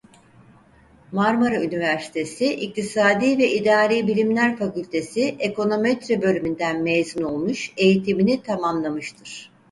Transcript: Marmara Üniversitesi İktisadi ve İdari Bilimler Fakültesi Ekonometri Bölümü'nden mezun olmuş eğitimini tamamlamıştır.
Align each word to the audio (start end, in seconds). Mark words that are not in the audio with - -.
Marmara 1.11 1.63
Üniversitesi 1.63 2.53
İktisadi 2.53 3.37
ve 3.37 3.51
İdari 3.51 4.07
Bilimler 4.07 4.57
Fakültesi 4.57 5.35
Ekonometri 5.39 6.21
Bölümü'nden 6.21 6.83
mezun 6.83 7.21
olmuş 7.23 7.73
eğitimini 7.77 8.43
tamamlamıştır. 8.43 9.51